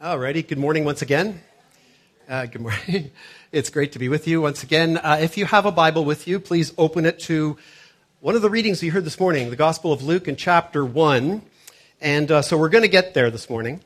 [0.00, 1.42] Alrighty, good morning once again.
[2.28, 3.10] Uh, good morning.
[3.50, 4.96] It's great to be with you once again.
[4.96, 7.56] Uh, if you have a Bible with you, please open it to
[8.20, 11.42] one of the readings we heard this morning, the Gospel of Luke in chapter 1.
[12.00, 13.80] And uh, so we're going to get there this morning,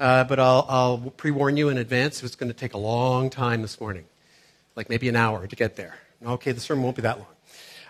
[0.00, 3.30] uh, but I'll, I'll pre warn you in advance it's going to take a long
[3.30, 4.06] time this morning,
[4.74, 5.98] like maybe an hour to get there.
[6.26, 7.28] Okay, the sermon won't be that long.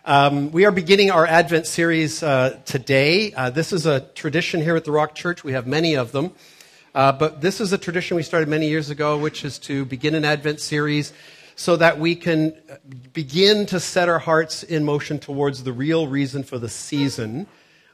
[0.04, 3.32] Um, we are beginning our Advent series uh, today.
[3.32, 5.42] Uh, this is a tradition here at the Rock Church.
[5.44, 6.34] We have many of them.
[6.94, 10.14] Uh, but this is a tradition we started many years ago, which is to begin
[10.14, 11.12] an Advent series
[11.54, 12.54] so that we can
[13.12, 17.46] begin to set our hearts in motion towards the real reason for the season,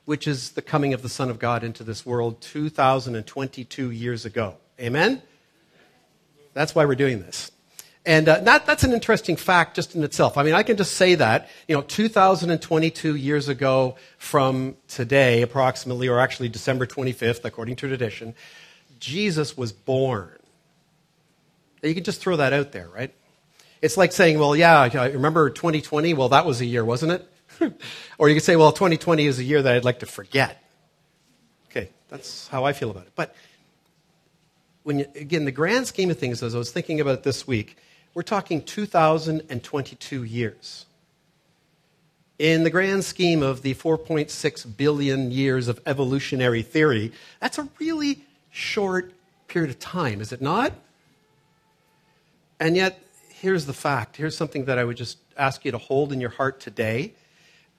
[0.05, 4.57] which is the coming of the Son of God into this world 2,022 years ago.
[4.79, 5.23] Amen?
[6.53, 7.51] That's why we're doing this.
[8.07, 10.37] And uh, that, that's an interesting fact just in itself.
[10.37, 16.07] I mean, I can just say that, you know, 2022 years ago from today, approximately,
[16.09, 18.35] or actually December 25th, according to tradition,
[19.05, 20.39] Jesus was born.
[21.83, 23.15] You can just throw that out there, right?
[23.83, 26.15] It's like saying, well, yeah, I remember 2020?
[26.15, 27.31] Well, that was a year, wasn't it?
[28.19, 30.65] or you could say, well, 2020 is a year that I'd like to forget.
[31.71, 33.13] Okay, that's how I feel about it.
[33.15, 33.37] But
[34.85, 37.77] when you, again, the grand scheme of things, as I was thinking about this week,
[38.15, 40.87] we're talking 2022 years.
[42.39, 48.25] In the grand scheme of the 4.6 billion years of evolutionary theory, that's a really
[48.55, 49.13] short
[49.49, 50.73] period of time, is it not?
[52.61, 54.17] And yet, here's the fact.
[54.17, 57.15] Here's something that I would just ask you to hold in your heart today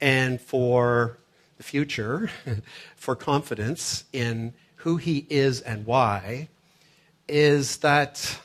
[0.01, 1.17] and for
[1.55, 2.29] the future,
[2.97, 6.49] for confidence in who He is and why,
[7.29, 8.37] is that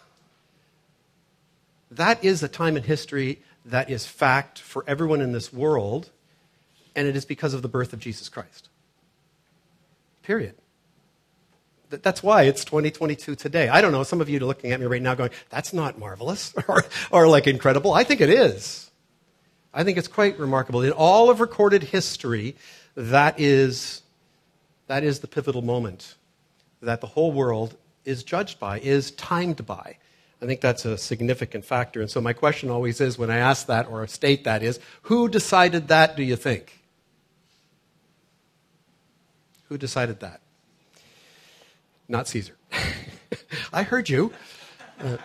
[1.91, 6.11] that is a time in history that is fact for everyone in this world,
[6.95, 8.69] and it is because of the birth of Jesus Christ.
[10.23, 10.55] Period.
[11.91, 13.69] That's why it's 2022 today.
[13.69, 15.99] I don't know, some of you are looking at me right now going, that's not
[15.99, 17.93] marvelous or, or like incredible.
[17.93, 18.91] I think it is.
[19.75, 20.83] I think it's quite remarkable.
[20.83, 22.57] In all of recorded history,
[22.97, 24.03] that is,
[24.87, 26.15] that is the pivotal moment
[26.81, 29.97] that the whole world is judged by, is timed by.
[30.43, 32.01] I think that's a significant factor.
[32.01, 35.29] And so my question always is when I ask that or state that is, who
[35.29, 36.81] decided that, do you think?
[39.69, 40.41] Who decided that?
[42.11, 42.57] Not Caesar.
[43.73, 44.33] I heard you.
[44.99, 45.17] Uh,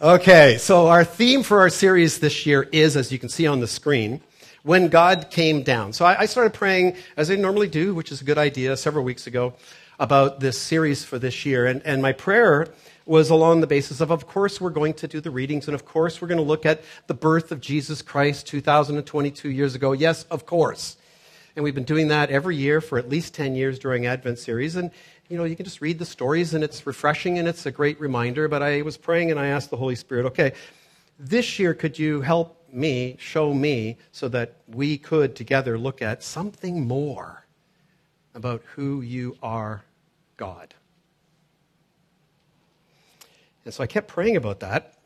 [0.00, 3.60] okay, so our theme for our series this year is, as you can see on
[3.60, 4.20] the screen,
[4.62, 5.94] when God came down.
[5.94, 9.04] So I, I started praying, as I normally do, which is a good idea, several
[9.04, 9.54] weeks ago,
[9.98, 11.64] about this series for this year.
[11.64, 12.68] And, and my prayer
[13.06, 15.86] was along the basis of, of course, we're going to do the readings, and of
[15.86, 19.92] course, we're going to look at the birth of Jesus Christ 2022 years ago.
[19.92, 20.98] Yes, of course.
[21.56, 24.76] And we've been doing that every year for at least 10 years during Advent series.
[24.76, 24.90] And,
[25.32, 27.98] you know, you can just read the stories and it's refreshing and it's a great
[27.98, 28.48] reminder.
[28.48, 30.52] But I was praying and I asked the Holy Spirit, okay,
[31.18, 36.22] this year could you help me, show me, so that we could together look at
[36.22, 37.46] something more
[38.34, 39.84] about who you are,
[40.36, 40.74] God?
[43.64, 44.98] And so I kept praying about that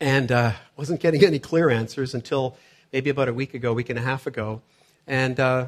[0.00, 2.56] and uh, wasn't getting any clear answers until
[2.94, 4.62] maybe about a week ago, week and a half ago.
[5.06, 5.66] And uh,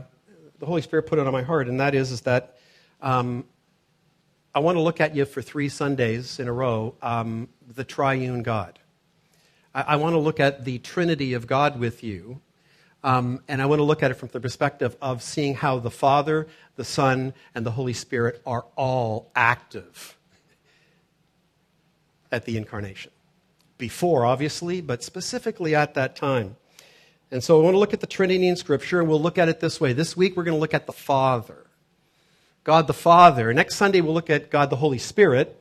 [0.60, 2.56] the Holy Spirit put it on my heart, and that is, is that
[3.02, 3.44] um,
[4.54, 8.42] I want to look at you for three Sundays in a row, um, the triune
[8.42, 8.78] God.
[9.74, 12.40] I, I, want to look at the Trinity of God with you,
[13.04, 15.90] um, and I want to look at it from the perspective of seeing how the
[15.90, 20.16] Father, the Son, and the Holy Spirit are all active
[22.32, 23.12] at the incarnation.
[23.78, 26.56] Before, obviously, but specifically at that time.
[27.30, 29.48] And so I want to look at the Trinity in Scripture, and we'll look at
[29.48, 29.92] it this way.
[29.92, 31.66] This week, we're going to look at the Father.
[32.62, 33.54] God the Father.
[33.54, 35.60] Next Sunday, we'll look at God the Holy Spirit.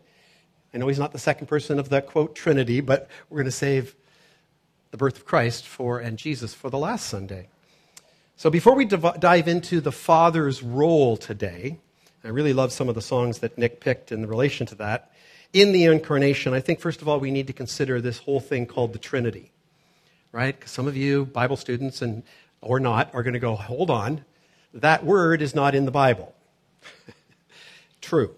[0.74, 3.52] I know he's not the second person of the quote Trinity, but we're going to
[3.52, 3.96] save
[4.92, 7.48] the birth of Christ for and Jesus for the last Sunday.
[8.36, 11.80] So before we div- dive into the Father's role today,
[12.24, 15.12] I really love some of the songs that Nick picked in relation to that.
[15.54, 18.66] In the incarnation, I think first of all we need to consider this whole thing
[18.66, 19.52] called the Trinity,
[20.34, 20.58] right?
[20.58, 22.24] Because some of you Bible students and
[22.62, 24.26] or not are going to go, hold on,
[24.74, 26.36] that word is not in the Bible.
[28.02, 28.36] True.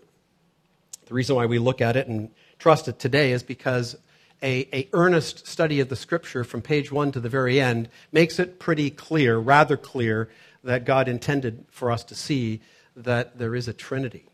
[1.05, 2.29] The reason why we look at it and
[2.59, 3.97] trust it today is because
[4.43, 8.39] a, a, earnest study of the scripture from page one to the very end makes
[8.39, 10.29] it pretty clear, rather clear,
[10.63, 12.61] that God intended for us to see
[12.95, 14.25] that there is a Trinity.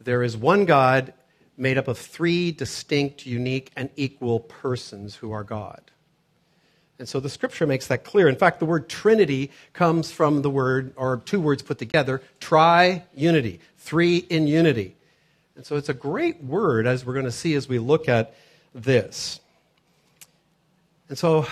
[0.00, 1.12] There is one God
[1.56, 5.90] made up of three distinct, unique, and equal persons who are God.
[6.98, 8.28] And so the scripture makes that clear.
[8.28, 13.04] In fact, the word Trinity comes from the word, or two words put together, tri
[13.14, 14.96] unity, three in unity.
[15.54, 18.34] And so it's a great word, as we're going to see as we look at
[18.74, 19.40] this.
[21.08, 21.46] And so,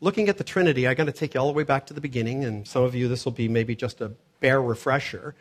[0.00, 2.00] looking at the Trinity, I got to take you all the way back to the
[2.00, 5.34] beginning, and some of you, this will be maybe just a bare refresher,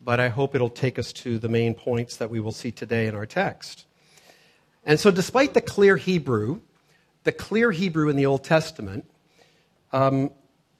[0.00, 3.06] but I hope it'll take us to the main points that we will see today
[3.06, 3.84] in our text.
[4.84, 6.60] And so, despite the clear Hebrew,
[7.24, 9.04] the clear Hebrew in the Old Testament,
[9.92, 10.30] um,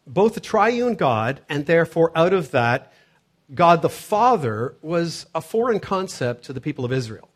[0.07, 2.93] both the triune God and therefore out of that,
[3.53, 7.29] God the Father was a foreign concept to the people of Israel.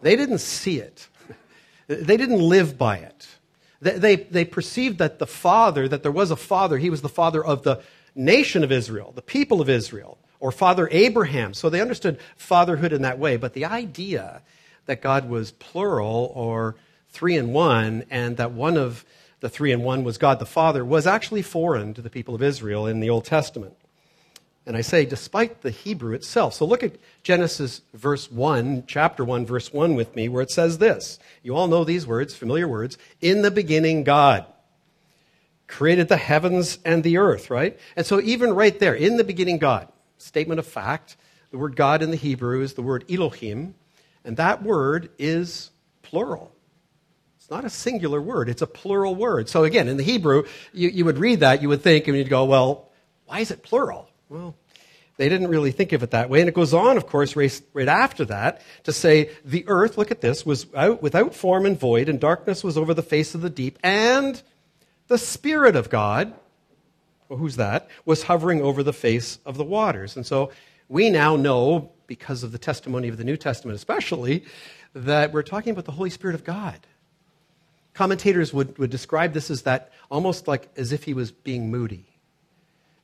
[0.00, 1.08] They didn't see it,
[1.86, 3.28] they didn't live by it.
[3.80, 7.08] They, they, they, perceived that the Father, that there was a Father, he was the
[7.08, 7.82] Father of the
[8.14, 11.52] nation of Israel, the people of Israel, or Father Abraham.
[11.52, 13.36] So they understood fatherhood in that way.
[13.36, 14.42] But the idea
[14.86, 16.76] that God was plural or
[17.12, 19.04] three in one, and that one of
[19.40, 22.42] the three in one was God the Father, was actually foreign to the people of
[22.42, 23.76] Israel in the Old Testament.
[24.64, 26.54] And I say, despite the Hebrew itself.
[26.54, 26.94] So look at
[27.24, 31.18] Genesis verse 1, chapter 1, verse 1 with me, where it says this.
[31.42, 32.96] You all know these words, familiar words.
[33.20, 34.46] In the beginning, God
[35.66, 37.78] created the heavens and the earth, right?
[37.96, 39.88] And so even right there, in the beginning, God,
[40.18, 41.16] statement of fact,
[41.50, 43.74] the word God in the Hebrew is the word Elohim,
[44.24, 45.70] and that word is
[46.02, 46.51] plural.
[47.42, 49.48] It's not a singular word, it's a plural word.
[49.48, 52.28] So again, in the Hebrew, you, you would read that, you would think, and you'd
[52.28, 52.88] go, well,
[53.26, 54.08] why is it plural?
[54.28, 54.54] Well,
[55.16, 56.38] they didn't really think of it that way.
[56.38, 60.12] And it goes on, of course, right, right after that to say, the earth, look
[60.12, 63.40] at this, was out, without form and void, and darkness was over the face of
[63.40, 64.40] the deep, and
[65.08, 66.32] the Spirit of God,
[67.28, 70.14] well, who's that, was hovering over the face of the waters.
[70.14, 70.52] And so
[70.88, 74.44] we now know, because of the testimony of the New Testament especially,
[74.94, 76.78] that we're talking about the Holy Spirit of God.
[77.94, 82.12] Commentators would, would describe this as that almost like as if he was being moody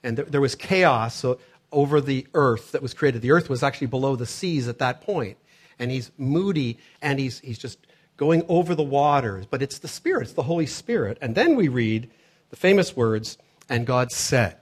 [0.02, 1.24] and there, there was chaos
[1.72, 3.22] over the earth that was created.
[3.22, 5.36] The earth was actually below the seas at that point.
[5.78, 7.78] And he's moody and he's, he's just
[8.16, 9.46] going over the waters.
[9.46, 11.18] But it's the Spirit, it's the Holy Spirit.
[11.20, 12.10] And then we read
[12.50, 13.38] the famous words,
[13.68, 14.56] and God said.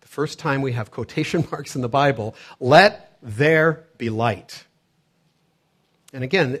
[0.00, 4.64] The first time we have quotation marks in the Bible, let there be light.
[6.12, 6.60] And again,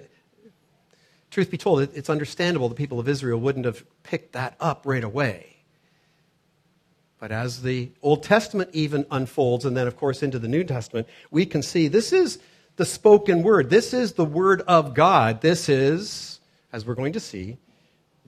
[1.30, 5.04] truth be told, it's understandable the people of Israel wouldn't have picked that up right
[5.04, 5.56] away.
[7.18, 11.08] But as the Old Testament even unfolds, and then, of course, into the New Testament,
[11.30, 12.38] we can see this is
[12.76, 13.70] the spoken word.
[13.70, 15.40] This is the word of God.
[15.40, 16.40] This is,
[16.72, 17.56] as we're going to see,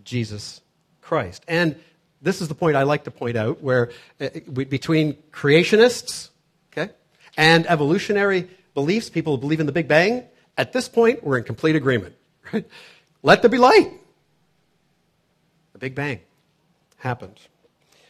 [0.04, 0.62] Jesus
[1.02, 1.44] Christ.
[1.46, 1.76] And
[2.22, 3.90] this is the point I like to point out where
[4.20, 4.28] uh,
[4.68, 6.30] between creationists,
[6.72, 6.92] okay,
[7.36, 10.24] and evolutionary beliefs, people who believe in the Big Bang,
[10.56, 12.16] at this point, we're in complete agreement.
[12.52, 12.66] Right?
[13.22, 13.92] Let there be light.
[15.72, 16.20] The Big Bang
[16.98, 17.38] happened.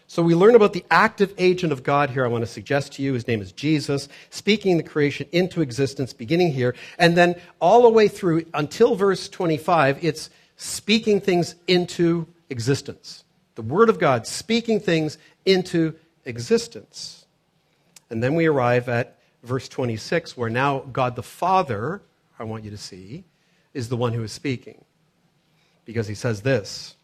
[0.07, 2.25] So we learn about the active agent of God here.
[2.25, 6.15] I want to suggest to you his name is Jesus, speaking the creation into existence,
[6.15, 6.75] beginning here.
[6.99, 13.25] And then all the way through until verse 25, it's speaking things into existence.
[13.55, 15.95] The Word of God speaking things into
[16.25, 17.27] existence.
[18.09, 22.01] And then we arrive at verse 26, where now God the Father,
[22.39, 23.25] I want you to see,
[23.79, 24.85] is the one who is speaking.
[25.85, 26.97] Because he says this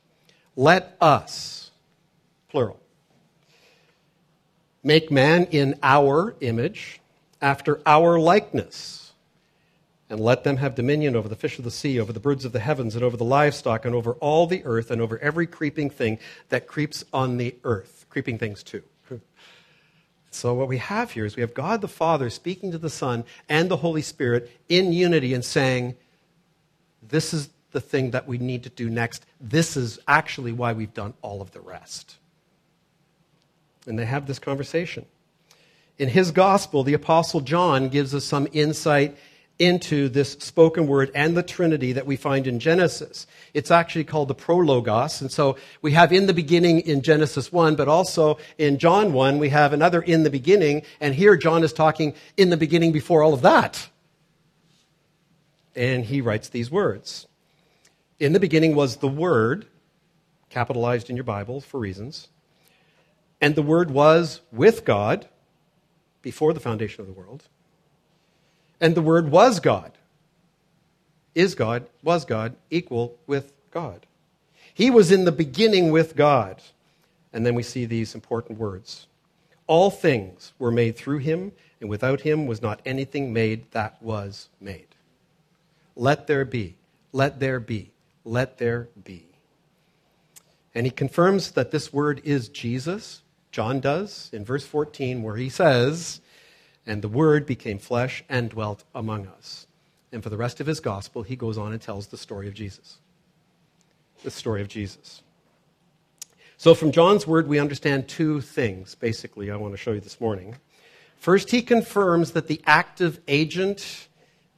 [0.56, 1.70] Let us,
[2.48, 2.80] plural,
[4.82, 7.00] Make man in our image,
[7.40, 9.14] after our likeness,
[10.10, 12.52] and let them have dominion over the fish of the sea, over the birds of
[12.52, 15.88] the heavens, and over the livestock, and over all the earth, and over every creeping
[15.88, 16.18] thing
[16.50, 18.04] that creeps on the earth.
[18.10, 18.82] Creeping things, too.
[20.30, 23.24] So, what we have here is we have God the Father speaking to the Son
[23.48, 25.94] and the Holy Spirit in unity and saying,
[27.14, 29.24] This is the thing that we need to do next.
[29.40, 32.16] This is actually why we've done all of the rest.
[33.86, 35.06] And they have this conversation.
[35.96, 39.16] In his gospel, the Apostle John gives us some insight
[39.60, 43.28] into this spoken word and the Trinity that we find in Genesis.
[43.52, 45.20] It's actually called the prologos.
[45.20, 49.38] And so we have in the beginning in Genesis 1, but also in John 1,
[49.38, 50.82] we have another in the beginning.
[51.00, 53.88] And here John is talking in the beginning before all of that.
[55.76, 57.26] And he writes these words
[58.18, 59.66] In the beginning was the Word,
[60.50, 62.28] capitalized in your Bible for reasons.
[63.40, 65.28] And the Word was with God
[66.22, 67.44] before the foundation of the world.
[68.80, 69.92] And the Word was God.
[71.34, 74.06] Is God, was God, equal with God.
[74.72, 76.62] He was in the beginning with God.
[77.32, 79.06] And then we see these important words
[79.66, 84.48] All things were made through him, and without him was not anything made that was
[84.60, 84.93] made.
[85.96, 86.76] Let there be,
[87.12, 87.92] let there be,
[88.24, 89.26] let there be.
[90.74, 93.22] And he confirms that this word is Jesus,
[93.52, 96.20] John does in verse 14, where he says,
[96.84, 99.68] And the Word became flesh and dwelt among us.
[100.10, 102.54] And for the rest of his gospel, he goes on and tells the story of
[102.54, 102.98] Jesus.
[104.24, 105.22] The story of Jesus.
[106.56, 110.20] So, from John's word, we understand two things, basically, I want to show you this
[110.20, 110.56] morning.
[111.16, 114.08] First, he confirms that the active agent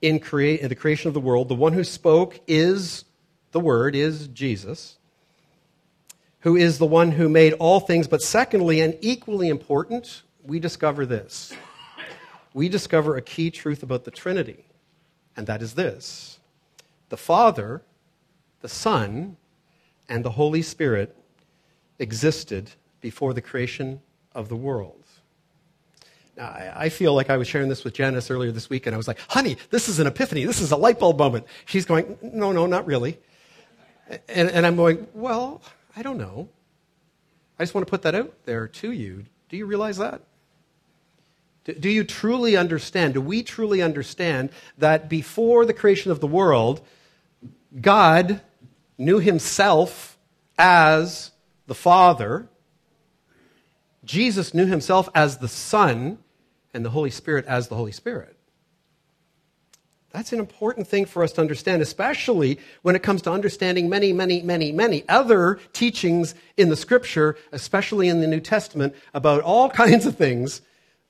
[0.02, 3.04] in, crea- in the creation of the world, the one who spoke, is
[3.52, 4.96] the Word, is Jesus,
[6.40, 8.06] who is the one who made all things.
[8.06, 11.54] But secondly, and equally important, we discover this.
[12.54, 14.64] We discover a key truth about the Trinity,
[15.36, 16.38] and that is this
[17.08, 17.82] the Father,
[18.60, 19.36] the Son,
[20.08, 21.16] and the Holy Spirit
[21.98, 24.00] existed before the creation
[24.34, 25.05] of the world.
[26.38, 29.08] I feel like I was sharing this with Janice earlier this week, and I was
[29.08, 30.44] like, honey, this is an epiphany.
[30.44, 31.46] This is a light bulb moment.
[31.64, 33.18] She's going, no, no, not really.
[34.28, 35.62] And, and I'm going, well,
[35.96, 36.48] I don't know.
[37.58, 39.24] I just want to put that out there to you.
[39.48, 40.20] Do you realize that?
[41.64, 43.14] Do, do you truly understand?
[43.14, 46.82] Do we truly understand that before the creation of the world,
[47.80, 48.42] God
[48.98, 50.18] knew himself
[50.58, 51.32] as
[51.66, 52.48] the Father,
[54.04, 56.18] Jesus knew himself as the Son,
[56.76, 58.36] and the Holy Spirit as the Holy Spirit.
[60.12, 64.12] That's an important thing for us to understand, especially when it comes to understanding many,
[64.12, 69.70] many, many, many other teachings in the Scripture, especially in the New Testament, about all
[69.84, 70.60] kinds of things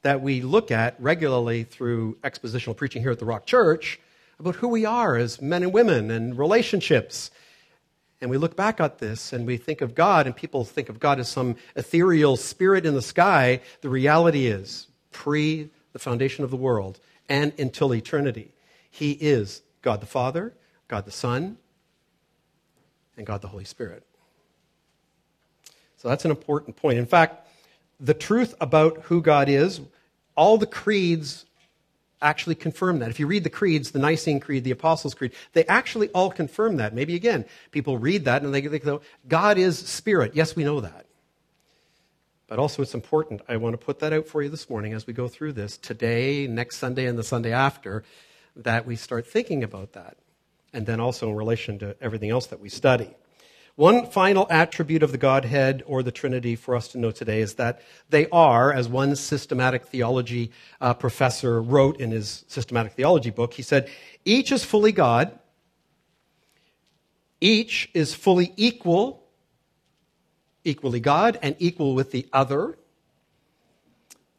[0.03, 3.99] that we look at regularly through expositional preaching here at the Rock Church
[4.39, 7.31] about who we are as men and women and relationships.
[8.21, 11.01] And we look back at this and we think of God, and people think of
[11.01, 13.61] God as some ethereal spirit in the sky.
[13.81, 18.53] The reality is, pre the foundation of the world and until eternity.
[18.91, 20.53] He is God the Father,
[20.89, 21.57] God the Son,
[23.17, 24.05] and God the Holy Spirit.
[25.97, 26.99] So that's an important point.
[26.99, 27.49] In fact,
[27.99, 29.81] the truth about who God is,
[30.37, 31.47] all the creeds
[32.21, 33.09] actually confirm that.
[33.09, 36.77] If you read the creeds, the Nicene Creed, the Apostles' Creed, they actually all confirm
[36.77, 36.93] that.
[36.93, 40.33] Maybe again, people read that and they go, God is spirit.
[40.35, 41.06] Yes, we know that.
[42.49, 43.43] But also, it's important.
[43.49, 45.77] I want to put that out for you this morning as we go through this
[45.77, 48.05] today, next Sunday, and the Sunday after,
[48.55, 50.17] that we start thinking about that.
[50.73, 53.11] And then also in relation to everything else that we study.
[53.75, 57.55] One final attribute of the Godhead or the Trinity for us to know today is
[57.55, 60.51] that they are, as one systematic theology
[60.81, 63.91] uh, professor wrote in his systematic theology book, he said,
[64.25, 65.39] each is fully God,
[67.41, 69.26] each is fully equal
[70.67, 72.77] equally God and equal with the other,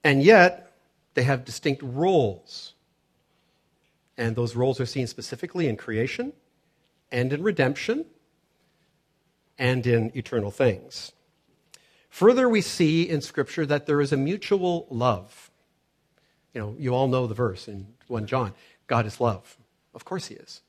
[0.04, 0.74] and yet
[1.14, 2.74] they have distinct roles.
[4.18, 6.34] And those roles are seen specifically in creation
[7.12, 8.06] and in redemption
[9.58, 11.12] and in eternal things.
[12.10, 15.52] Further, we see in Scripture that there is a mutual love.
[16.54, 18.54] You know, you all know the verse in 1 John
[18.88, 19.58] God is love.
[19.94, 20.62] Of course, He is.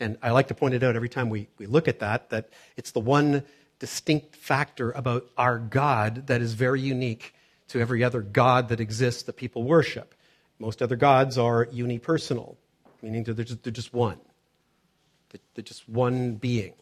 [0.00, 2.50] And I like to point it out every time we, we look at that, that
[2.76, 3.44] it's the one
[3.78, 7.34] distinct factor about our God that is very unique
[7.68, 10.14] to every other God that exists that people worship.
[10.58, 12.56] Most other gods are unipersonal,
[13.02, 14.18] meaning they're just, they're just one.
[15.54, 16.74] They're just one being.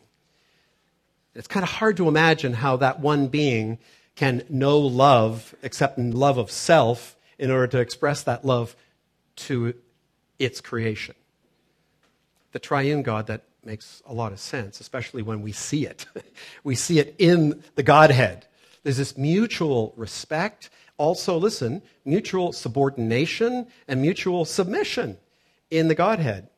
[1.35, 3.79] It's kind of hard to imagine how that one being
[4.15, 8.77] can know love except in love of self in order to express that love
[9.37, 9.75] to
[10.39, 11.15] its creation.
[12.53, 16.07] The triune God that makes a lot of sense, especially when we see it.
[16.65, 18.47] we see it in the Godhead.
[18.83, 20.71] There's this mutual respect.
[20.99, 25.19] Also, listen, mutual subordination and mutual submission
[25.71, 26.49] in the Godhead.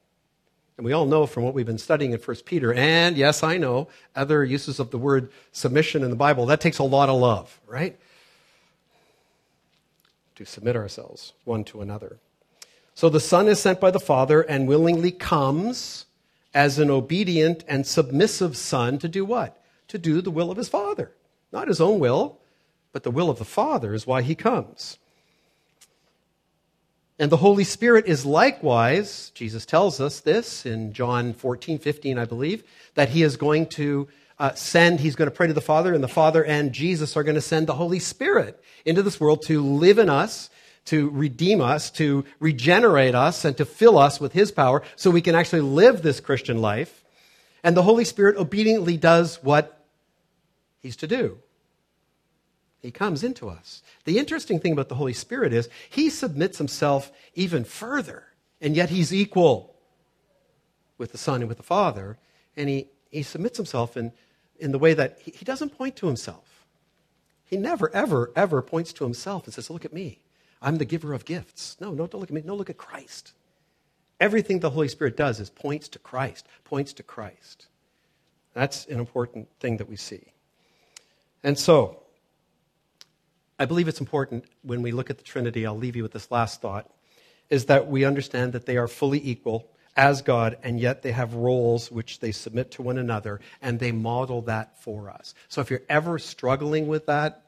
[0.77, 3.59] And we all know from what we've been studying in 1 Peter, and yes, I
[3.59, 7.21] know other uses of the word submission in the Bible, that takes a lot of
[7.21, 7.97] love, right?
[10.35, 12.19] To submit ourselves one to another.
[12.95, 16.07] So the Son is sent by the Father and willingly comes
[16.55, 19.61] as an obedient and submissive son to do what?
[19.89, 21.13] To do the will of his father.
[21.53, 22.39] Not his own will,
[22.93, 24.99] but the will of the Father is why he comes.
[27.19, 32.25] And the Holy Spirit is likewise, Jesus tells us this in John 14, 15, I
[32.25, 34.09] believe, that he is going to
[34.39, 37.23] uh, send, he's going to pray to the Father, and the Father and Jesus are
[37.23, 40.51] going to send the Holy Spirit into this world to live in us
[40.87, 45.23] to redeem us, to regenerate us, and to fill us with His power so we
[45.23, 47.05] can actually live this Christian life.
[47.63, 49.87] And the Holy Spirit obediently does what
[50.81, 51.39] He's to do.
[52.81, 53.83] He comes into us.
[54.05, 58.25] The interesting thing about the Holy Spirit is He submits Himself even further,
[58.61, 59.75] and yet He's equal
[60.99, 62.19] with the Son and with the Father.
[62.57, 64.13] And He, he submits Himself in,
[64.59, 66.67] in the way that he, he doesn't point to Himself.
[67.47, 70.24] He never, ever, ever points to Himself and says, Look at me.
[70.65, 71.77] I'm the giver of gifts.
[71.79, 72.43] No, no, don't look at me.
[72.45, 73.33] No, look at Christ.
[74.19, 77.67] Everything the Holy Spirit does is points to Christ, points to Christ.
[78.55, 80.33] That's an important thing that we see.
[81.43, 82.03] And so,
[83.59, 86.31] I believe it's important when we look at the Trinity, I'll leave you with this
[86.31, 86.91] last thought,
[87.51, 91.35] is that we understand that they are fully equal as God, and yet they have
[91.35, 95.35] roles which they submit to one another, and they model that for us.
[95.49, 97.44] So if you're ever struggling with that,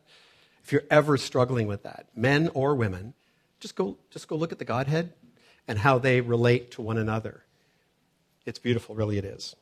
[0.66, 3.14] if you're ever struggling with that, men or women,
[3.60, 5.12] just go, just go look at the Godhead
[5.68, 7.44] and how they relate to one another.
[8.46, 9.54] It's beautiful, really, it is.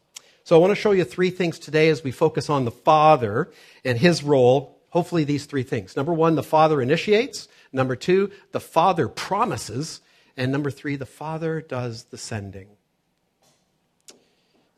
[0.45, 3.51] So I want to show you three things today as we focus on the Father
[3.85, 4.81] and his role.
[4.89, 5.95] Hopefully, these three things.
[5.95, 7.49] Number one, the Father initiates.
[7.71, 10.01] Number two, the Father promises.
[10.39, 12.69] And number three, the Father does the sending.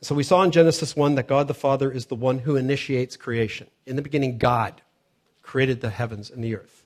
[0.01, 3.17] So we saw in Genesis 1 that God the Father is the one who initiates
[3.17, 3.69] creation.
[3.87, 4.83] In the beginning, God
[5.47, 6.85] created the heavens and the earth.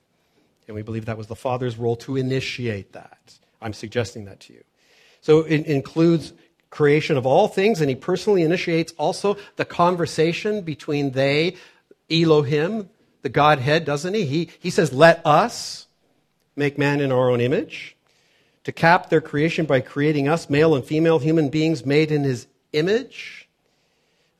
[0.67, 3.39] And we believe that was the Father's role to initiate that.
[3.61, 4.63] I'm suggesting that to you.
[5.19, 6.31] So it includes
[6.69, 11.57] creation of all things, and he personally initiates also the conversation between they,
[12.09, 12.89] Elohim,
[13.23, 14.25] the Godhead, doesn't he?
[14.25, 15.87] He, he says, Let us
[16.55, 17.97] make man in our own image
[18.63, 22.47] to cap their creation by creating us, male and female human beings made in his
[22.73, 23.40] image.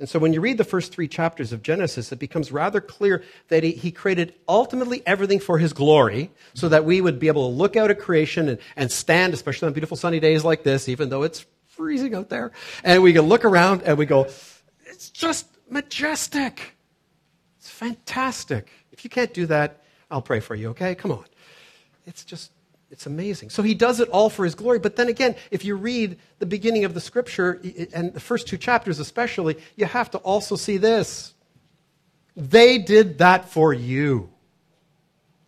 [0.01, 3.24] And so when you read the first three chapters of Genesis, it becomes rather clear
[3.50, 7.48] that he, he, created ultimately everything for his glory so that we would be able
[7.48, 10.89] to look out at creation and, and stand, especially on beautiful sunny days like this,
[10.89, 12.51] even though it's freezing out there,
[12.84, 14.27] and we can look around and we go,
[14.86, 16.75] it's just majestic.
[17.60, 18.70] It's fantastic.
[18.91, 20.96] If you can't do that, I'll pray for you, okay?
[20.96, 21.25] Come on.
[22.08, 22.51] It's just
[22.91, 23.50] it's amazing.
[23.50, 24.77] So he does it all for his glory.
[24.77, 27.62] But then again, if you read the beginning of the scripture,
[27.93, 31.33] and the first two chapters especially, you have to also see this.
[32.36, 34.29] They did that for you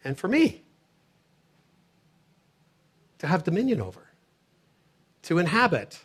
[0.06, 0.64] and for me
[3.20, 4.02] to have dominion over,
[5.24, 6.00] to inhabit,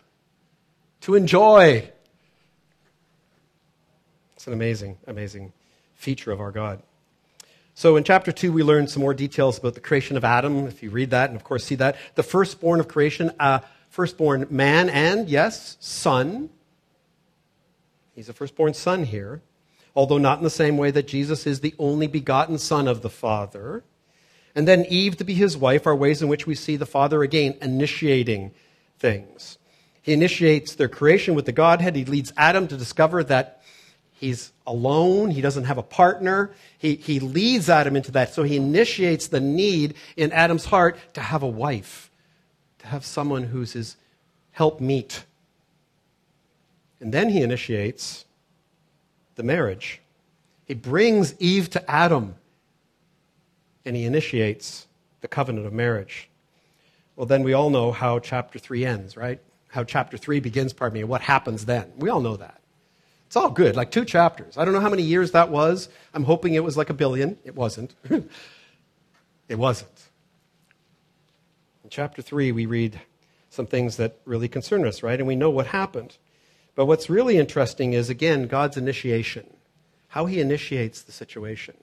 [1.03, 1.89] to enjoy.
[4.35, 5.53] It's an amazing, amazing
[5.95, 6.83] feature of our God.
[7.79, 10.67] So in chapter 2, we learn some more details about the creation of Adam.
[10.67, 11.95] If you read that, and of course see that.
[12.17, 16.51] The firstborn of creation, uh, firstborn man and, yes, son.
[18.17, 19.43] He's a firstborn son here,
[19.95, 23.09] although not in the same way that Jesus is the only begotten son of the
[23.09, 23.85] Father.
[24.57, 27.23] And then Eve to be his wife are ways in which we see the Father
[27.23, 28.51] again initiating
[28.99, 29.57] things.
[30.03, 31.95] He initiates their creation with the Godhead.
[31.95, 33.58] He leads Adam to discover that
[34.19, 35.31] He's alone.
[35.31, 36.51] He doesn't have a partner.
[36.77, 38.35] He, he leads Adam into that.
[38.35, 42.11] So he initiates the need in Adam's heart to have a wife,
[42.81, 43.97] to have someone who's his
[44.51, 45.25] helpmeet.
[47.01, 48.25] And then he initiates
[49.37, 50.01] the marriage.
[50.67, 52.35] He brings Eve to Adam
[53.85, 54.89] and he initiates
[55.21, 56.29] the covenant of marriage.
[57.15, 59.41] Well, then we all know how chapter 3 ends, right?
[59.69, 61.93] How chapter 3 begins, pardon me, and what happens then.
[61.97, 62.61] We all know that.
[63.29, 64.57] It's all good, like two chapters.
[64.57, 65.91] I don't know how many years that was.
[66.15, 67.37] I'm hoping it was like a billion.
[67.45, 67.95] It wasn't.
[69.49, 70.09] it wasn't.
[71.85, 72.99] In chapter 3, we read
[73.51, 75.19] some things that really concern us, right?
[75.19, 76.17] And we know what happened.
[76.75, 79.59] But what's really interesting is, again, God's initiation,
[80.09, 81.77] how he initiates the situation.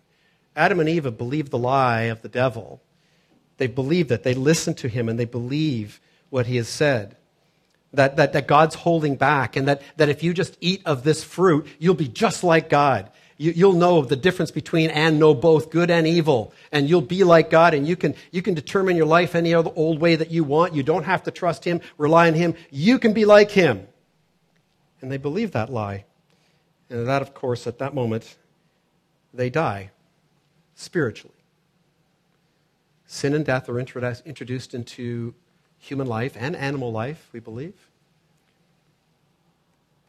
[0.56, 2.82] Adam and Eve have believed the lie of the devil.
[3.58, 4.24] They believe it.
[4.24, 7.18] They listen to him and they believe what he has said
[7.96, 11.24] that, that, that God's holding back, and that, that if you just eat of this
[11.24, 13.10] fruit, you'll be just like God.
[13.38, 17.24] You, you'll know the difference between and know both good and evil, and you'll be
[17.24, 20.32] like God, and you can, you can determine your life any other old way that
[20.32, 20.74] you want.
[20.74, 22.56] You don't have to trust Him, rely on Him.
[22.72, 23.88] You can be like Him.
[25.02, 26.06] And they believe that lie.
[26.90, 28.36] And that, of course, at that moment,
[29.34, 29.92] they die
[30.76, 31.36] spiritually.
[33.06, 35.34] Sin and death are introduced into
[35.78, 37.85] human life and animal life, we believe.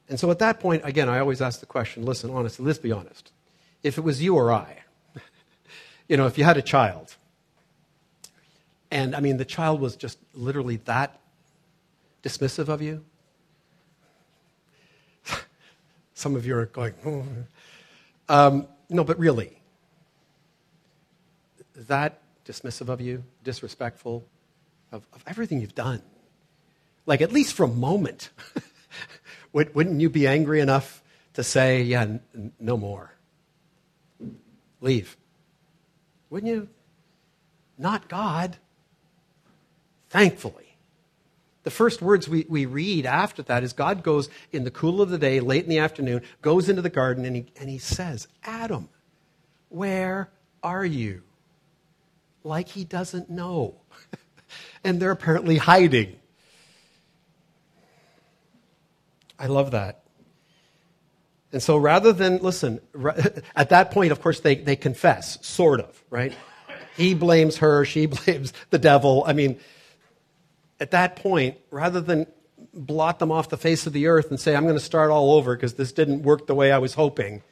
[0.08, 2.92] And so at that point, again, I always ask the question listen, honestly, let's be
[2.92, 3.32] honest.
[3.82, 4.78] If it was you or I,
[6.08, 7.16] you know, if you had a child,
[8.90, 11.20] and I mean, the child was just literally that
[12.22, 13.04] dismissive of you,
[16.14, 17.24] some of you are going, oh.
[18.28, 19.60] um, no, but really,
[21.74, 24.24] that dismissive of you, disrespectful,
[24.92, 26.00] of, of everything you've done.
[27.04, 28.30] Like, at least for a moment,
[29.56, 31.02] wouldn't you be angry enough
[31.34, 33.12] to say, yeah, n- no more?
[34.80, 35.16] Leave.
[36.30, 36.68] Wouldn't you?
[37.78, 38.56] Not God.
[40.10, 40.76] Thankfully.
[41.62, 45.10] The first words we, we read after that is God goes in the cool of
[45.10, 48.28] the day, late in the afternoon, goes into the garden, and he, and he says,
[48.44, 48.88] Adam,
[49.68, 50.30] where
[50.62, 51.22] are you?
[52.46, 53.74] like he doesn't know.
[54.84, 56.16] and they're apparently hiding.
[59.38, 60.02] I love that.
[61.52, 62.80] And so rather than, listen,
[63.56, 66.34] at that point, of course, they, they confess, sort of, right?
[66.96, 69.24] He blames her, she blames the devil.
[69.26, 69.58] I mean,
[70.80, 72.26] at that point, rather than
[72.72, 75.32] blot them off the face of the earth and say, I'm going to start all
[75.32, 77.42] over because this didn't work the way I was hoping,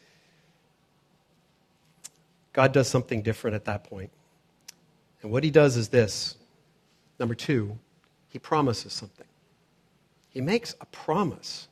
[2.53, 4.11] God does something different at that point.
[5.23, 6.37] And what he does is this
[7.19, 7.79] number two,
[8.29, 9.27] he promises something.
[10.29, 11.69] He makes a promise.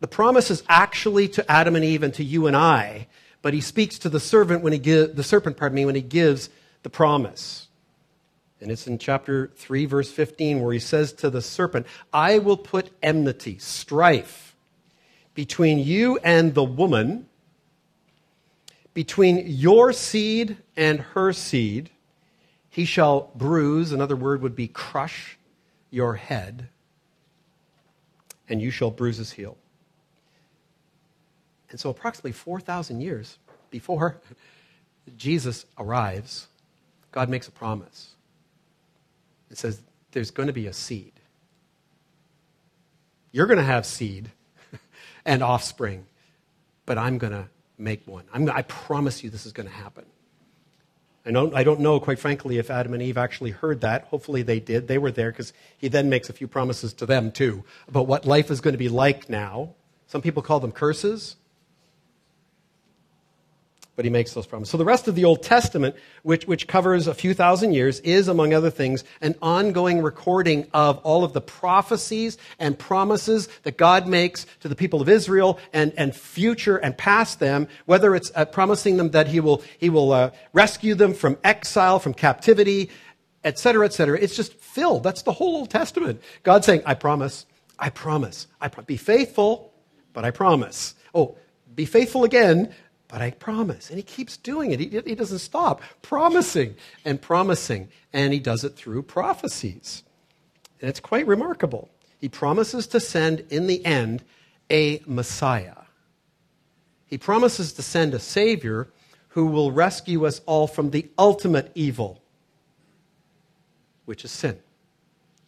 [0.00, 3.08] The promise is actually to Adam and Eve and to you and I,
[3.42, 6.02] but he speaks to the servant when he give, the serpent, pardon me, when he
[6.02, 6.50] gives
[6.82, 7.68] the promise.
[8.60, 12.56] And it's in chapter 3, verse 15, where he says to the serpent, I will
[12.56, 14.56] put enmity, strife,
[15.34, 17.26] between you and the woman,
[18.94, 21.90] between your seed and her seed.
[22.68, 25.38] He shall bruise, another word would be crush
[25.90, 26.68] your head,
[28.48, 29.56] and you shall bruise his heel.
[31.70, 33.38] And so, approximately 4,000 years
[33.70, 34.16] before
[35.16, 36.46] Jesus arrives,
[37.12, 38.14] God makes a promise.
[39.50, 39.80] It says,
[40.12, 41.12] There's going to be a seed.
[43.32, 44.30] You're going to have seed
[45.24, 46.06] and offspring,
[46.86, 48.24] but I'm going to make one.
[48.32, 50.04] I'm, i promise you this is going to happen.
[51.26, 54.04] I don't, I don't know, quite frankly, if Adam and Eve actually heard that.
[54.04, 54.88] Hopefully they did.
[54.88, 58.24] They were there because he then makes a few promises to them, too, about what
[58.24, 59.74] life is going to be like now.
[60.06, 61.36] Some people call them curses
[63.98, 64.70] but he makes those promises.
[64.70, 68.28] So the rest of the Old Testament, which, which covers a few thousand years, is,
[68.28, 74.06] among other things, an ongoing recording of all of the prophecies and promises that God
[74.06, 78.44] makes to the people of Israel and, and future and past them, whether it's uh,
[78.44, 82.90] promising them that he will, he will uh, rescue them from exile, from captivity,
[83.42, 84.16] etc., etc.
[84.20, 85.02] It's just filled.
[85.02, 86.22] That's the whole Old Testament.
[86.44, 87.46] God saying, I promise,
[87.80, 89.72] I promise, I pro- be faithful,
[90.12, 90.94] but I promise.
[91.16, 91.36] Oh,
[91.74, 92.72] be faithful again,
[93.08, 93.88] but I promise.
[93.88, 94.80] And he keeps doing it.
[94.80, 97.88] He, he doesn't stop promising and promising.
[98.12, 100.02] And he does it through prophecies.
[100.80, 101.90] And it's quite remarkable.
[102.18, 104.24] He promises to send, in the end,
[104.70, 105.76] a Messiah.
[107.06, 108.88] He promises to send a Savior
[109.28, 112.20] who will rescue us all from the ultimate evil,
[114.04, 114.58] which is sin,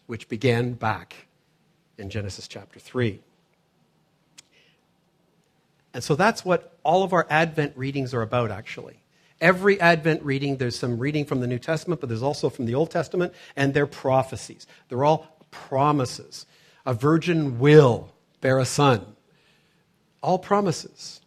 [0.07, 1.27] which began back
[1.97, 3.19] in Genesis chapter 3.
[5.93, 9.01] And so that's what all of our Advent readings are about, actually.
[9.39, 12.75] Every Advent reading, there's some reading from the New Testament, but there's also from the
[12.75, 14.67] Old Testament, and they're prophecies.
[14.87, 16.45] They're all promises.
[16.85, 19.15] A virgin will bear a son.
[20.21, 21.21] All promises.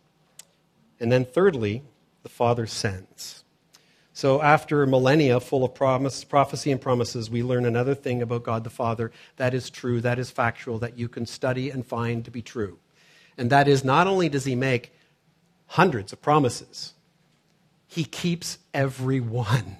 [1.00, 1.82] And then, thirdly,
[2.22, 3.44] the Father sends.
[4.12, 8.62] So, after millennia full of promise, prophecy and promises, we learn another thing about God
[8.62, 12.30] the Father that is true, that is factual, that you can study and find to
[12.30, 12.78] be true.
[13.36, 14.92] And that is, not only does he make
[15.66, 16.94] hundreds of promises,
[17.86, 19.76] he keeps every one.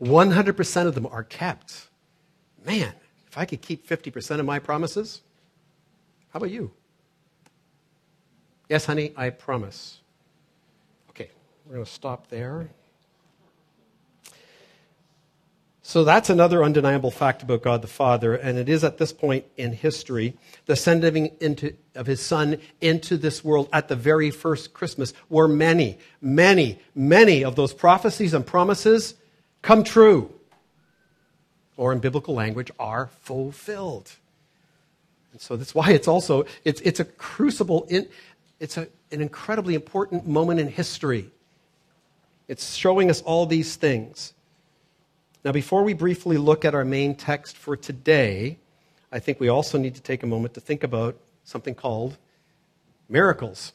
[0.00, 1.88] 100% of them are kept.
[2.64, 2.92] Man,
[3.26, 5.22] if I could keep 50% of my promises,
[6.30, 6.70] how about you?
[8.68, 10.00] Yes, honey, I promise.
[11.10, 11.30] Okay,
[11.66, 12.70] we're going to stop there.
[15.86, 19.44] So that's another undeniable fact about God the Father, and it is at this point
[19.58, 24.72] in history, the sending into, of his Son into this world at the very first
[24.72, 29.14] Christmas, where many, many, many of those prophecies and promises
[29.60, 30.32] come true,
[31.76, 34.10] or in biblical language, are fulfilled.
[35.32, 38.08] And so that's why it's also, it's, it's a crucible, in,
[38.58, 41.30] it's a, an incredibly important moment in history.
[42.48, 44.32] It's showing us all these things.
[45.44, 48.58] Now, before we briefly look at our main text for today,
[49.12, 52.16] I think we also need to take a moment to think about something called
[53.10, 53.74] miracles.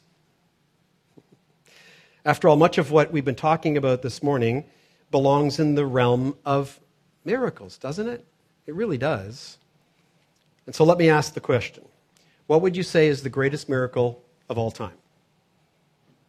[2.24, 4.64] After all, much of what we've been talking about this morning
[5.12, 6.80] belongs in the realm of
[7.24, 8.24] miracles, doesn't it?
[8.66, 9.56] It really does.
[10.66, 11.84] And so let me ask the question
[12.48, 14.98] What would you say is the greatest miracle of all time?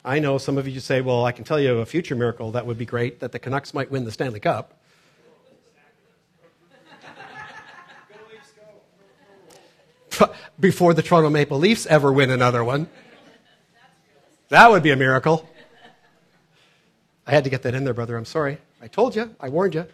[0.06, 2.66] I know some of you say, well, I can tell you a future miracle that
[2.66, 4.81] would be great, that the Canucks might win the Stanley Cup.
[10.60, 12.90] Before the Toronto Maple Leafs ever win another one.
[14.50, 15.48] That would be a miracle.
[17.26, 18.18] I had to get that in there, brother.
[18.18, 18.58] I'm sorry.
[18.82, 19.34] I told you.
[19.40, 19.86] I warned you.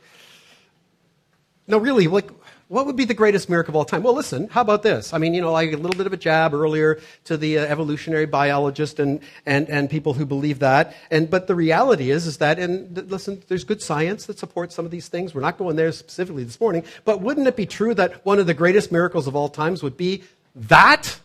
[1.67, 2.29] No, really, like,
[2.69, 4.03] what would be the greatest miracle of all time?
[4.03, 5.13] Well, listen, how about this?
[5.13, 7.65] I mean, you know, like a little bit of a jab earlier to the uh,
[7.65, 10.93] evolutionary biologist and, and, and people who believe that.
[11.09, 14.75] And, but the reality is, is that, and th- listen, there's good science that supports
[14.75, 15.33] some of these things.
[15.33, 16.83] We're not going there specifically this morning.
[17.05, 19.95] But wouldn't it be true that one of the greatest miracles of all times would
[19.95, 21.19] be that?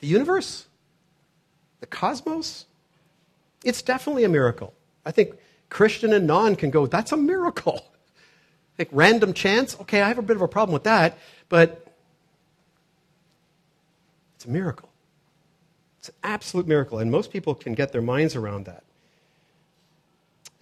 [0.00, 0.66] The universe?
[1.80, 2.64] The cosmos?
[3.62, 4.72] It's definitely a miracle.
[5.04, 5.34] I think
[5.68, 7.84] Christian and non can go, that's a miracle.
[8.78, 11.86] Like random chance, okay, I have a bit of a problem with that, but
[14.34, 14.90] it's a miracle.
[15.98, 18.84] It's an absolute miracle, and most people can get their minds around that.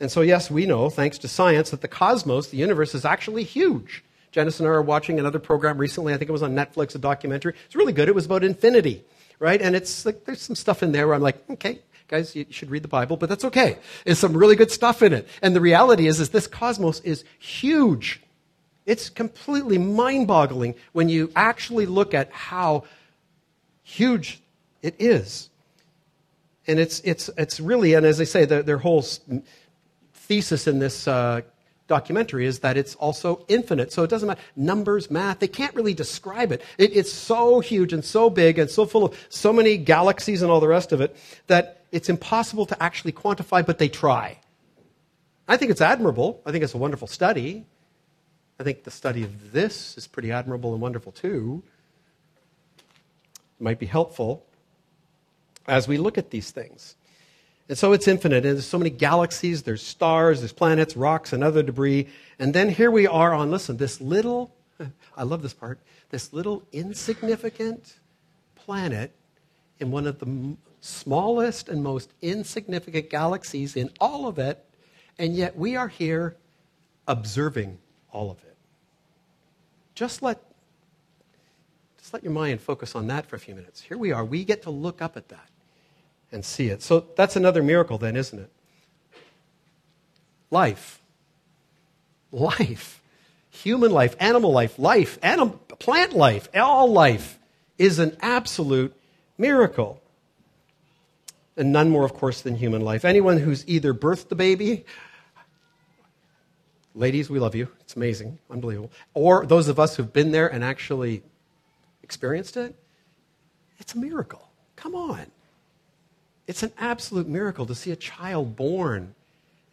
[0.00, 3.44] And so, yes, we know, thanks to science, that the cosmos, the universe, is actually
[3.44, 4.05] huge.
[4.33, 6.12] Janice and I are watching another program recently.
[6.12, 7.55] I think it was on Netflix, a documentary.
[7.66, 8.09] It's really good.
[8.09, 9.05] It was about infinity,
[9.38, 9.62] right?
[9.62, 11.79] And it's like there's some stuff in there where I'm like, okay,
[12.14, 13.77] guys, you should read the Bible, but that's okay.
[14.05, 15.27] There's some really good stuff in it.
[15.42, 18.20] And the reality is, is this cosmos is huge.
[18.87, 22.85] It's completely mind-boggling when you actually look at how
[23.83, 24.40] huge
[24.81, 25.50] it is.
[26.68, 29.05] And it's, it's, it's really, and as I say, the, their whole
[30.14, 31.40] thesis in this uh,
[31.87, 33.92] documentary is that it's also infinite.
[33.92, 34.40] So it doesn't matter.
[34.57, 36.62] Numbers, math, they can't really describe it.
[36.79, 36.97] it.
[36.97, 40.61] It's so huge and so big and so full of so many galaxies and all
[40.61, 41.16] the rest of it
[41.47, 44.38] that it's impossible to actually quantify, but they try.
[45.47, 46.40] I think it's admirable.
[46.47, 47.66] I think it's a wonderful study.
[48.59, 51.62] I think the study of this is pretty admirable and wonderful too.
[52.79, 54.47] It might be helpful
[55.66, 56.97] as we look at these things.
[57.68, 61.42] And so it's infinite, and there's so many galaxies, there's stars, there's planets, rocks, and
[61.42, 62.09] other debris.
[62.38, 64.55] And then here we are on, listen, this little,
[65.16, 65.79] I love this part,
[66.11, 67.94] this little insignificant
[68.55, 69.12] planet
[69.81, 74.62] in one of the smallest and most insignificant galaxies in all of it,
[75.18, 76.37] and yet we are here
[77.09, 77.79] observing
[78.12, 78.57] all of it.
[79.94, 80.38] Just let,
[81.98, 83.81] just let your mind focus on that for a few minutes.
[83.81, 84.22] Here we are.
[84.22, 85.48] We get to look up at that
[86.35, 86.83] and see it.
[86.83, 88.51] So that's another miracle, then, isn't it?
[90.51, 91.01] Life.
[92.33, 93.01] Life.
[93.51, 97.38] Human life, animal life, life, anim- plant life, all life
[97.79, 98.94] is an absolute
[99.38, 100.03] miracle
[101.57, 103.05] and none more, of course, than human life.
[103.05, 104.85] Anyone who's either birthed the baby,
[106.94, 107.68] ladies, we love you.
[107.81, 108.90] It's amazing, unbelievable.
[109.14, 111.23] Or those of us who've been there and actually
[112.03, 112.75] experienced it,
[113.79, 114.51] it's a miracle.
[114.75, 115.27] Come on.
[116.47, 119.15] It's an absolute miracle to see a child born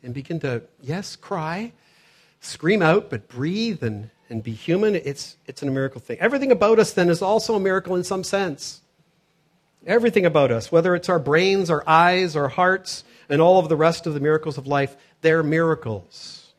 [0.04, 1.74] and begin to, yes, cry,
[2.40, 4.96] scream out, but breathe and, and be human.
[4.96, 6.18] It's, it's a miracle thing.
[6.20, 8.82] Everything about us, then, is also a miracle in some sense.
[9.86, 13.76] Everything about us, whether it's our brains, our eyes, our hearts, and all of the
[13.76, 16.54] rest of the miracles of life, they're miracles.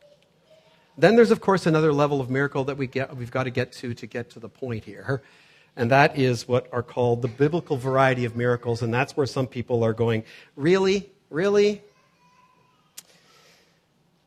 [0.99, 3.73] Then there's, of course, another level of miracle that we get, we've got to get
[3.75, 5.23] to to get to the point here.
[5.77, 8.83] And that is what are called the biblical variety of miracles.
[8.83, 10.25] And that's where some people are going,
[10.57, 11.11] Really?
[11.31, 11.83] Really?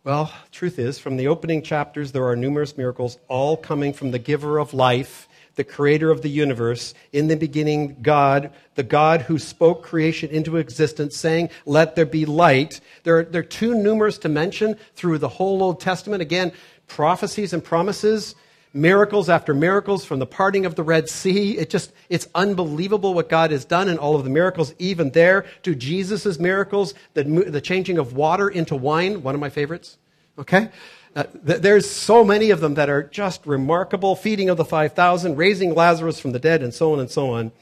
[0.04, 4.20] Well, truth is, from the opening chapters, there are numerous miracles, all coming from the
[4.20, 6.94] giver of life the creator of the universe.
[7.12, 12.26] In the beginning, God, the God who spoke creation into existence, saying, Let there be
[12.26, 12.82] light.
[13.04, 16.22] There are too numerous to mention through the whole Old Testament.
[16.22, 16.52] Again,
[16.88, 18.36] prophecies and promises,
[18.76, 21.58] miracles after miracles from the parting of the Red Sea.
[21.58, 25.46] It just, it's unbelievable what God has done and all of the miracles, even there,
[25.64, 29.98] to Jesus' miracles, the, the changing of water into wine, one of my favorites.
[30.38, 30.70] Okay?
[31.16, 35.38] Uh, th- there's so many of them that are just remarkable feeding of the 5,000,
[35.38, 37.54] raising Lazarus from the dead, and so on and so on.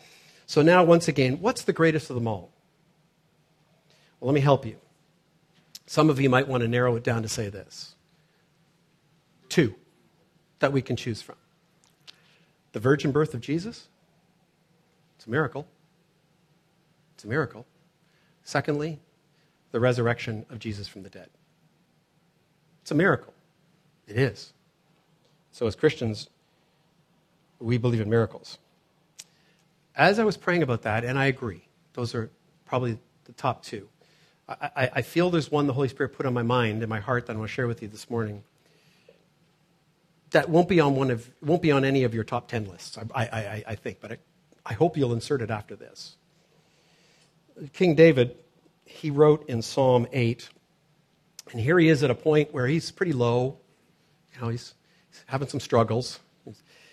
[0.48, 2.52] So, now, once again, what's the greatest of them all?
[4.20, 4.78] Well, let me help you.
[5.86, 7.96] Some of you might want to narrow it down to say this
[9.50, 9.76] two
[10.64, 11.36] that we can choose from
[12.72, 13.90] the virgin birth of Jesus,
[15.18, 15.68] it's a miracle.
[17.16, 17.66] It's a miracle.
[18.46, 19.02] Secondly,
[19.72, 21.30] the resurrection of Jesus from the dead.
[22.82, 23.34] It's a miracle.
[24.08, 24.54] It is.
[25.52, 26.30] So, as Christians,
[27.60, 28.58] we believe in miracles.
[29.98, 32.32] As I was praying about that, and I agree, those are
[32.66, 33.90] probably the top two.
[34.48, 37.02] I, I, I feel there's one the Holy Spirit put on my mind and my
[37.02, 38.44] heart that I want to share with you this morning.
[40.34, 42.98] That won't be on one of won't be on any of your top ten lists,
[43.16, 44.18] I, I, I think, but I,
[44.66, 46.18] I hope you'll insert it after this.
[47.74, 48.36] King David,
[48.86, 50.50] he wrote in Psalm 8,
[51.52, 53.58] and here he is at a point where he's pretty low.
[54.34, 54.74] You know, he's,
[55.10, 56.20] he's having some struggles.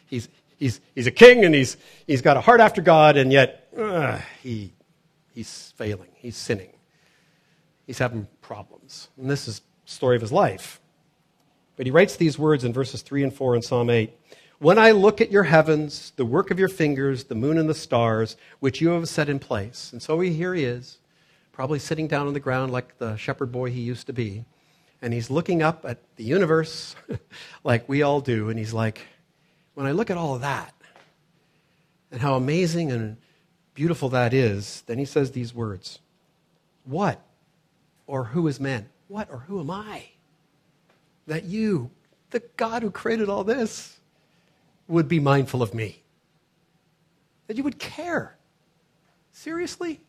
[0.07, 1.76] He's, he's, he's a king and he's,
[2.07, 4.72] he's got a heart after God, and yet uh, he,
[5.33, 6.11] he's failing.
[6.14, 6.72] He's sinning.
[7.87, 9.09] He's having problems.
[9.16, 10.81] And this is story of his life.
[11.81, 14.12] But he writes these words in verses 3 and 4 in Psalm 8
[14.59, 17.75] When I look at your heavens, the work of your fingers, the moon and the
[17.75, 19.88] stars, which you have set in place.
[19.90, 20.99] And so here he is,
[21.53, 24.45] probably sitting down on the ground like the shepherd boy he used to be.
[25.01, 26.97] And he's looking up at the universe
[27.64, 28.51] like we all do.
[28.51, 29.01] And he's like,
[29.73, 30.75] when I look at all of that
[32.12, 33.16] and how amazing and
[33.73, 35.99] beautiful that is, then he says these words
[36.85, 37.23] What
[38.07, 38.90] or who is man?
[39.09, 40.11] What or who am I?
[41.31, 41.93] That you,
[42.31, 44.01] the God who created all this,
[44.88, 46.03] would be mindful of me.
[47.47, 48.37] That you would care.
[49.31, 50.01] Seriously?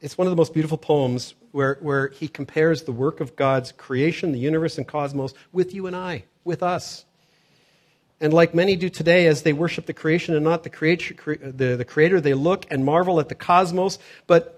[0.00, 3.70] It's one of the most beautiful poems where, where he compares the work of God's
[3.70, 7.04] creation, the universe and cosmos, with you and I, with us.
[8.20, 11.76] And like many do today, as they worship the creation and not the, creator, the,
[11.76, 14.00] the creator, they look and marvel at the cosmos.
[14.26, 14.57] But,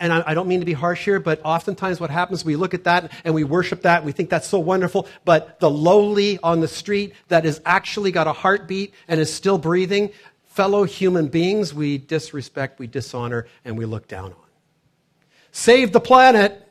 [0.00, 2.84] and I don't mean to be harsh here, but oftentimes what happens, we look at
[2.84, 5.06] that and we worship that we think that's so wonderful.
[5.24, 9.58] But the lowly on the street that has actually got a heartbeat and is still
[9.58, 10.10] breathing,
[10.46, 14.48] fellow human beings, we disrespect, we dishonor, and we look down on.
[15.52, 16.64] Save the planet.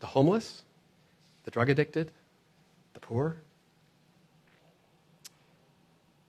[0.00, 0.62] The homeless,
[1.44, 2.10] the drug addicted,
[2.94, 3.36] the poor,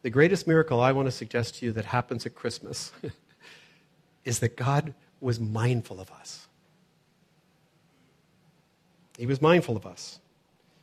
[0.02, 2.92] the greatest miracle I want to suggest to you that happens at Christmas
[4.26, 6.48] is that God was mindful of us.
[9.18, 10.20] He was mindful of us.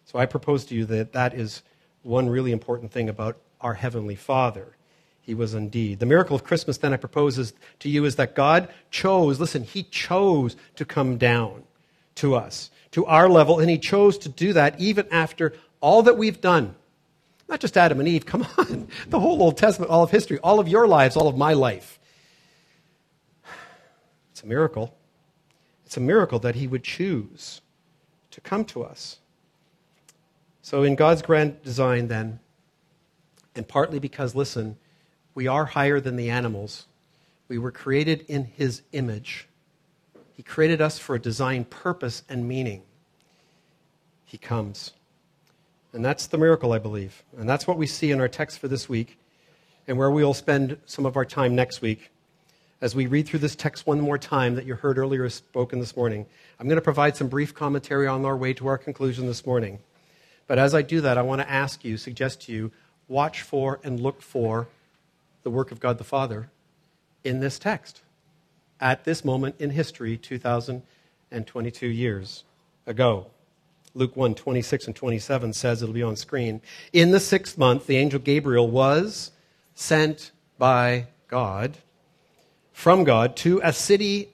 [0.06, 1.62] So I propose to you that that is
[2.02, 4.76] one really important thing about our Heavenly Father.
[5.20, 5.98] He was indeed.
[5.98, 9.64] The miracle of Christmas, then, I propose is, to you is that God chose, listen,
[9.64, 11.64] He chose to come down
[12.14, 16.16] to us, to our level, and He chose to do that even after all that
[16.16, 16.74] we've done
[17.48, 18.88] not just Adam and Eve, come on.
[19.08, 21.97] The whole Old Testament, all of history, all of your lives, all of my life.
[24.38, 24.94] It's a miracle.
[25.84, 27.60] It's a miracle that He would choose
[28.30, 29.18] to come to us.
[30.62, 32.38] So, in God's grand design, then,
[33.56, 34.76] and partly because, listen,
[35.34, 36.86] we are higher than the animals,
[37.48, 39.48] we were created in His image.
[40.34, 42.84] He created us for a design purpose and meaning.
[44.24, 44.92] He comes.
[45.92, 47.24] And that's the miracle, I believe.
[47.36, 49.18] And that's what we see in our text for this week,
[49.88, 52.12] and where we will spend some of our time next week.
[52.80, 55.96] As we read through this text one more time that you heard earlier spoken this
[55.96, 56.26] morning,
[56.60, 59.80] I'm going to provide some brief commentary on our way to our conclusion this morning.
[60.46, 62.70] But as I do that, I want to ask you, suggest to you,
[63.08, 64.68] watch for and look for
[65.42, 66.50] the work of God the Father
[67.24, 68.02] in this text
[68.80, 72.44] at this moment in history, 2022 years
[72.86, 73.26] ago.
[73.94, 76.60] Luke 1 26 and 27 says it'll be on screen.
[76.92, 79.32] In the sixth month, the angel Gabriel was
[79.74, 81.78] sent by God,
[82.78, 84.28] from God, to a city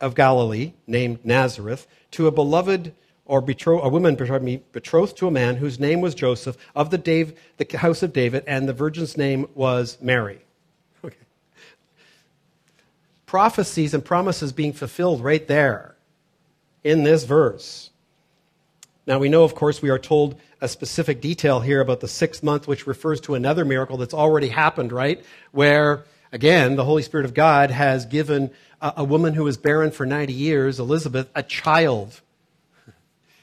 [0.00, 2.94] of Galilee named Nazareth, to a beloved
[3.26, 7.38] or a woman me, betrothed to a man whose name was Joseph of the, Dave,
[7.58, 10.40] the house of David, and the virgin's name was Mary.
[11.04, 11.18] Okay.
[13.26, 15.96] Prophecies and promises being fulfilled right there
[16.82, 17.90] in this verse.
[19.06, 22.42] Now, we know, of course, we are told a specific detail here about the sixth
[22.42, 25.22] month, which refers to another miracle that's already happened, right?
[25.52, 26.06] Where,
[26.36, 28.50] again, the Holy Spirit of God has given
[28.82, 32.20] a, a woman who was barren for 90 years, Elizabeth, a child.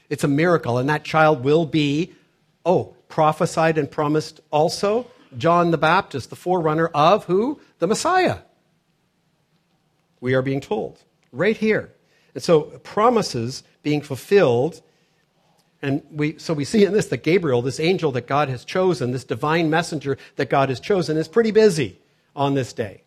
[0.08, 2.12] It's a miracle, and that child will be,
[2.64, 7.60] oh, prophesied and promised also John the Baptist, the forerunner of who?
[7.80, 8.38] The Messiah.
[10.20, 11.02] We are being told
[11.32, 11.92] right here.
[12.32, 14.80] And so, promises being fulfilled
[15.82, 19.10] and we, so we see in this that Gabriel, this angel that God has chosen,
[19.10, 21.98] this divine messenger that God has chosen, is pretty busy
[22.34, 23.02] on this day.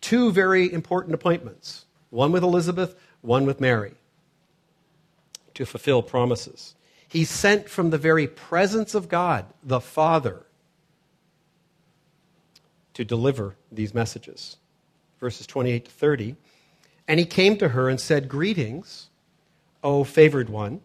[0.00, 3.94] Two very important appointments one with Elizabeth, one with Mary,
[5.54, 6.74] to fulfill promises.
[7.06, 10.46] He's sent from the very presence of God, the Father,
[12.94, 14.56] to deliver these messages.
[15.18, 16.36] Verses 28 to 30.
[17.06, 19.08] And he came to her and said, Greetings,
[19.82, 20.80] O favored one.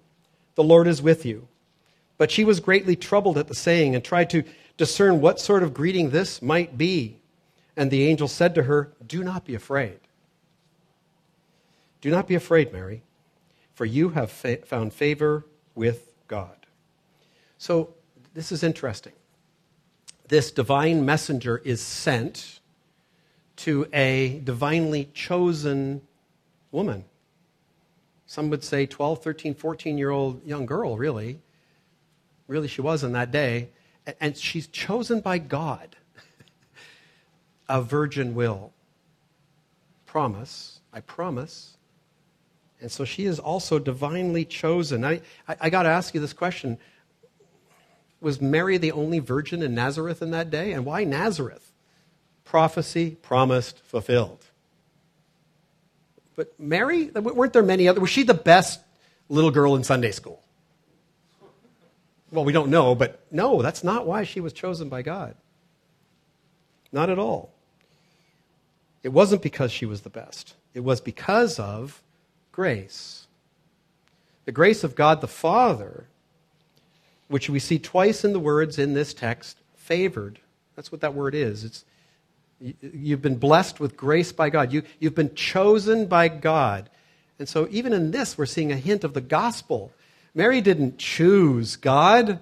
[0.56, 1.48] The Lord is with you.
[2.18, 4.44] But she was greatly troubled at the saying and tried to
[4.78, 7.18] discern what sort of greeting this might be.
[7.78, 10.00] And the angel said to her, Do not be afraid.
[12.02, 13.04] Do not be afraid, Mary,
[13.74, 16.66] for you have fa- found favor with God.
[17.58, 17.96] So,
[18.34, 19.14] this is interesting.
[20.28, 22.60] This divine messenger is sent
[23.58, 26.02] to a divinely chosen
[26.72, 27.06] woman.
[28.26, 31.40] Some would say 12, 13, 14 year old young girl, really.
[32.48, 33.70] Really, she was in that day.
[34.20, 35.96] And she's chosen by God.
[37.68, 38.72] A virgin will.
[40.06, 41.78] Promise, I promise,
[42.80, 45.04] And so she is also divinely chosen.
[45.04, 46.78] I, I, I got to ask you this question
[48.22, 50.72] Was Mary the only virgin in Nazareth in that day?
[50.72, 51.72] And why Nazareth?
[52.44, 54.46] Prophecy promised, fulfilled.
[56.36, 58.02] But Mary, weren't there many other?
[58.02, 58.80] Was she the best
[59.30, 60.42] little girl in Sunday school?
[62.32, 65.36] Well, we don't know, but no, that's not why she was chosen by God.
[66.92, 67.55] Not at all.
[69.06, 72.02] It wasn't because she was the best, it was because of
[72.52, 73.28] grace.
[74.46, 76.08] The grace of God the Father,
[77.28, 80.40] which we see twice in the words in this text, favored.
[80.76, 81.64] That's what that word is.
[81.64, 81.86] It's,
[82.60, 84.74] you've been blessed with grace by God.
[84.74, 86.90] You, you've been chosen by God.
[87.38, 89.92] And so, even in this, we're seeing a hint of the gospel.
[90.34, 92.40] Mary didn't choose God.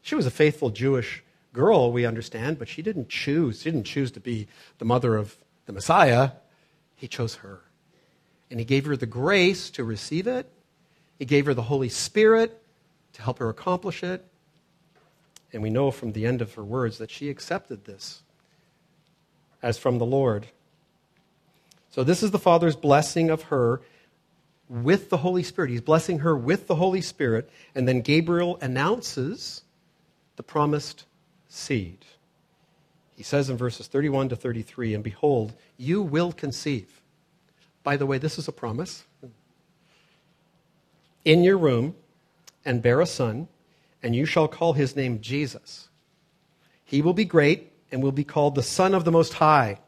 [0.00, 1.22] She was a faithful Jewish
[1.52, 3.60] girl, we understand, but she didn't choose.
[3.60, 4.48] She didn't choose to be
[4.78, 5.36] the mother of
[5.66, 6.32] the Messiah.
[6.96, 7.60] He chose her.
[8.50, 10.50] And He gave her the grace to receive it,
[11.18, 12.62] He gave her the Holy Spirit
[13.14, 14.24] to help her accomplish it.
[15.52, 18.22] And we know from the end of her words that she accepted this
[19.62, 20.46] as from the Lord.
[21.90, 23.82] So, this is the Father's blessing of her
[24.68, 25.70] with the Holy Spirit.
[25.70, 27.50] He's blessing her with the Holy Spirit.
[27.74, 29.62] And then Gabriel announces
[30.36, 31.04] the promised
[31.48, 31.98] seed.
[33.16, 37.00] He says in verses 31 to 33 And behold, you will conceive.
[37.82, 39.04] By the way, this is a promise.
[41.24, 41.94] In your room,
[42.64, 43.48] and bear a son,
[44.02, 45.88] and you shall call his name Jesus.
[46.84, 49.78] He will be great and will be called the Son of the Most High.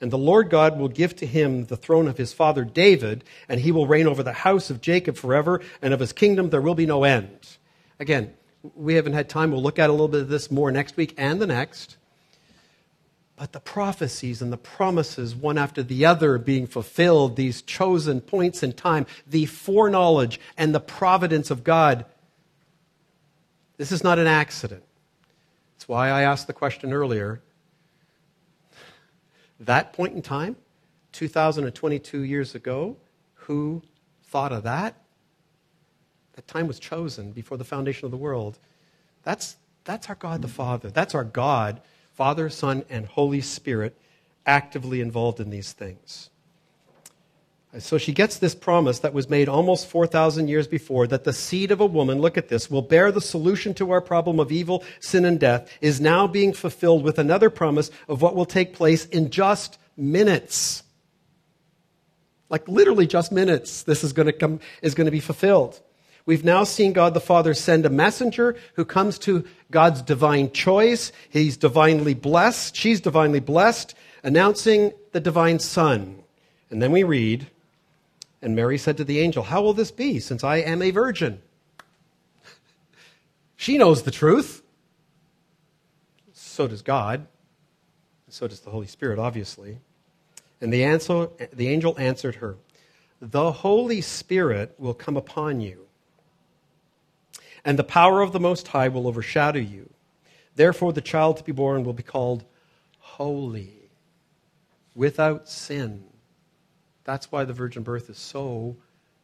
[0.00, 3.60] And the Lord God will give to him the throne of his father David, and
[3.60, 6.74] he will reign over the house of Jacob forever, and of his kingdom there will
[6.74, 7.56] be no end.
[7.98, 8.34] Again,
[8.74, 9.50] we haven't had time.
[9.50, 11.95] We'll look at a little bit of this more next week and the next.
[13.36, 18.62] But the prophecies and the promises, one after the other, being fulfilled, these chosen points
[18.62, 22.06] in time, the foreknowledge and the providence of God,
[23.76, 24.82] this is not an accident.
[25.74, 27.42] That's why I asked the question earlier.
[29.60, 30.56] That point in time,
[31.12, 32.96] 2022 years ago,
[33.34, 33.82] who
[34.24, 34.94] thought of that?
[36.36, 38.58] That time was chosen before the foundation of the world.
[39.24, 40.90] That's, that's our God the Father.
[40.90, 41.82] That's our God
[42.16, 43.94] Father, Son, and Holy Spirit
[44.46, 46.30] actively involved in these things.
[47.78, 51.70] So she gets this promise that was made almost 4,000 years before that the seed
[51.70, 54.82] of a woman, look at this, will bear the solution to our problem of evil,
[54.98, 59.04] sin, and death, is now being fulfilled with another promise of what will take place
[59.04, 60.84] in just minutes.
[62.48, 65.78] Like literally just minutes, this is going to, come, is going to be fulfilled.
[66.26, 71.12] We've now seen God the Father send a messenger who comes to God's divine choice.
[71.30, 72.74] He's divinely blessed.
[72.74, 76.24] She's divinely blessed, announcing the divine Son.
[76.68, 77.46] And then we read,
[78.42, 81.40] and Mary said to the angel, How will this be, since I am a virgin?
[83.56, 84.62] she knows the truth.
[86.32, 87.28] So does God.
[88.28, 89.78] So does the Holy Spirit, obviously.
[90.60, 92.56] And the, answer, the angel answered her,
[93.20, 95.85] The Holy Spirit will come upon you
[97.66, 99.90] and the power of the Most High will overshadow you.
[100.54, 102.44] Therefore, the child to be born will be called
[103.00, 103.90] holy,
[104.94, 106.04] without sin.
[107.02, 108.76] That's why the virgin birth is so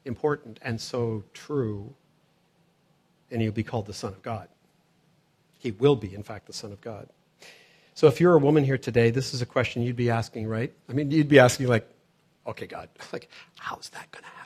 [0.05, 1.95] important and so true.
[3.31, 4.49] And he'll be called the Son of God.
[5.59, 7.09] He will be, in fact, the Son of God.
[7.95, 10.73] So if you're a woman here today, this is a question you'd be asking, right?
[10.89, 11.89] I mean, you'd be asking, like,
[12.47, 14.42] okay, God, like, how's that going to happen?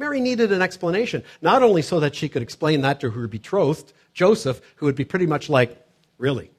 [0.00, 3.92] Mary needed an explanation, not only so that she could explain that to her betrothed,
[4.14, 5.76] Joseph, who would be pretty much like,
[6.16, 6.50] Really?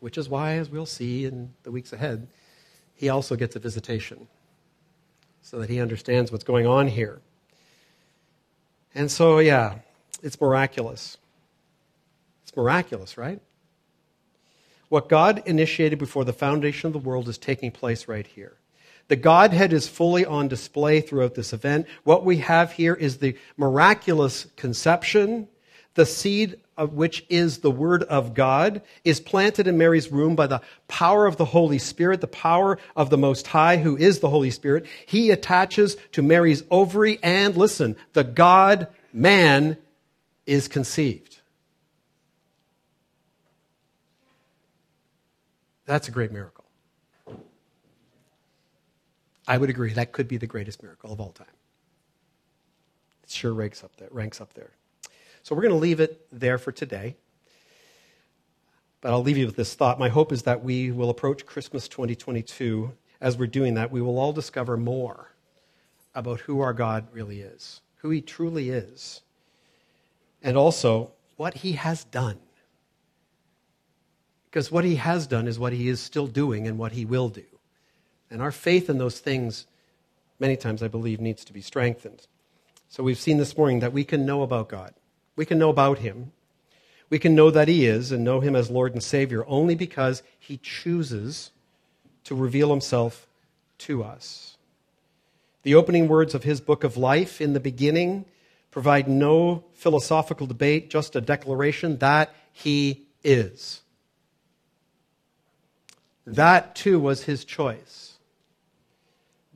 [0.00, 2.28] Which is why, as we'll see in the weeks ahead,
[2.94, 4.26] he also gets a visitation
[5.42, 7.20] so that he understands what's going on here.
[8.94, 9.78] And so, yeah,
[10.20, 11.18] it's miraculous.
[12.42, 13.40] It's miraculous, right?
[14.88, 18.56] What God initiated before the foundation of the world is taking place right here.
[19.08, 21.86] The Godhead is fully on display throughout this event.
[22.04, 25.48] What we have here is the miraculous conception.
[25.94, 30.46] The seed of which is the Word of God is planted in Mary's womb by
[30.46, 34.28] the power of the Holy Spirit, the power of the Most High, who is the
[34.28, 34.86] Holy Spirit.
[35.06, 39.76] He attaches to Mary's ovary, and listen, the God man
[40.46, 41.40] is conceived.
[45.84, 46.57] That's a great miracle.
[49.48, 51.46] I would agree that could be the greatest miracle of all time.
[53.24, 54.08] It sure ranks up there.
[54.10, 54.72] Ranks up there.
[55.42, 57.16] So we're going to leave it there for today.
[59.00, 59.98] But I'll leave you with this thought.
[59.98, 62.92] My hope is that we will approach Christmas 2022.
[63.22, 65.32] As we're doing that, we will all discover more
[66.14, 69.22] about who our God really is, who he truly is,
[70.42, 72.38] and also what he has done.
[74.50, 77.28] Because what he has done is what he is still doing and what he will
[77.28, 77.44] do.
[78.30, 79.66] And our faith in those things,
[80.38, 82.26] many times, I believe, needs to be strengthened.
[82.88, 84.94] So we've seen this morning that we can know about God,
[85.36, 86.32] we can know about him.
[87.10, 90.22] We can know that he is and know him as Lord and Savior only because
[90.38, 91.52] he chooses
[92.24, 93.26] to reveal himself
[93.78, 94.58] to us.
[95.62, 98.26] The opening words of his book of life in the beginning
[98.70, 103.80] provide no philosophical debate, just a declaration that he is.
[106.26, 108.07] That too was his choice.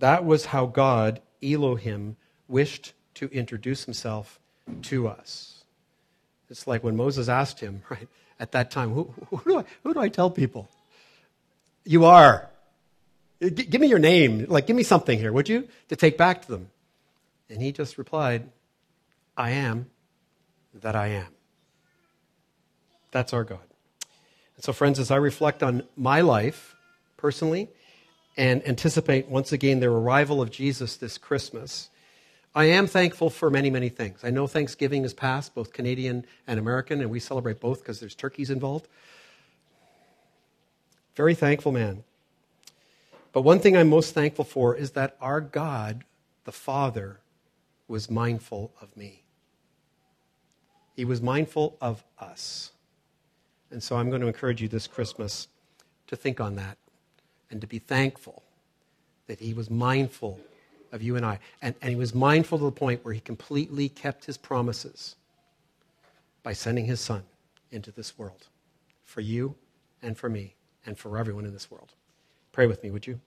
[0.03, 2.17] That was how God, Elohim,
[2.49, 4.41] wished to introduce himself
[4.83, 5.63] to us.
[6.51, 8.09] It's like when Moses asked him, right,
[8.41, 10.69] at that time, who, who, do, I, who do I tell people?
[11.85, 12.51] You are.
[13.41, 14.47] G- give me your name.
[14.49, 15.69] Like, give me something here, would you?
[15.91, 16.71] To take back to them.
[17.49, 18.51] And he just replied,
[19.37, 19.89] I am
[20.75, 21.29] that I am.
[23.13, 23.61] That's our God.
[24.57, 26.75] And so, friends, as I reflect on my life
[27.17, 27.69] personally
[28.37, 31.91] and anticipate once again their arrival of Jesus this Christmas,
[32.55, 34.21] I am thankful for many, many things.
[34.23, 38.15] I know Thanksgiving is past, both Canadian and American, and we celebrate both because there's
[38.15, 38.89] turkeys involved.
[41.15, 42.05] Very thankful man.
[43.33, 46.05] But one thing I'm most thankful for is that our God,
[46.45, 47.21] the Father,
[47.89, 49.25] was mindful of me.
[50.95, 52.73] He was mindful of us.
[53.71, 55.49] And so I'm going to encourage you this Christmas
[56.07, 56.77] to think on that
[57.53, 58.43] and to be thankful
[59.29, 60.41] that He was mindful
[60.91, 61.39] of you and I.
[61.61, 65.15] And, and He was mindful to the point where He completely kept His promises
[66.43, 67.23] by sending His Son
[67.71, 68.49] into this world
[69.05, 69.55] for you
[70.03, 71.93] and for me and for everyone in this world.
[72.51, 73.21] Pray with me, would you?